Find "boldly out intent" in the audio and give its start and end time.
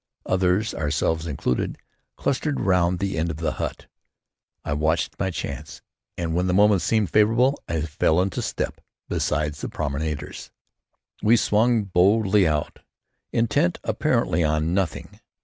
11.83-13.77